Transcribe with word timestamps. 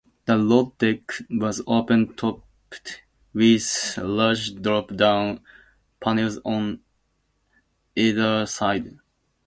The 0.25 0.35
load 0.35 0.79
deck 0.79 1.11
was 1.29 1.61
open-topped 1.67 3.03
with 3.35 3.99
large 4.01 4.55
drop 4.59 4.95
down 4.95 5.41
panels 5.99 6.39
on 6.43 6.79
either 7.95 8.47
side. 8.47 8.97